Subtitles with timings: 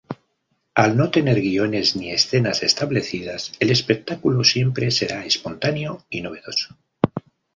[0.83, 6.75] Al no tener guiones ni escenas establecidas el espectáculo siempre será espontáneo y novedoso.